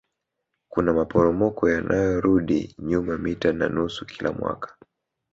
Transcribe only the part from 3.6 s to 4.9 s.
nusu kila mwaka